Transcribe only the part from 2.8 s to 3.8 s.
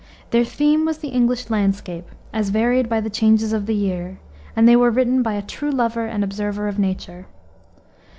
by the changes of the